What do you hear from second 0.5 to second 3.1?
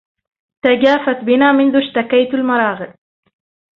تجافت بنا منذ اشتكيت المراقد